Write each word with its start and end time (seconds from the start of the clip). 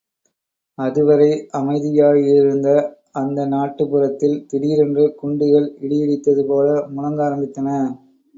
அதுவரை 0.77 1.27
அமைதியாயிருந்த 1.51 2.69
அந்த 3.13 3.45
நாட்டுப் 3.45 3.91
புறத்தில் 3.91 4.35
திடீரென்று 4.47 5.05
குண்டுகள் 5.15 5.69
இடி 5.79 5.99
இடித்தது 6.01 6.45
போல 6.45 6.67
முழங்க 6.89 7.21
ஆரம்பித்தன. 7.23 7.69